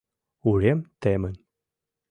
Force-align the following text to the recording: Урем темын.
Урем 0.49 0.79
темын. 1.01 1.35